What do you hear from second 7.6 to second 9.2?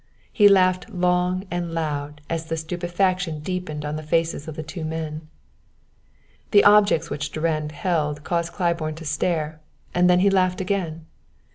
held caused Claiborne to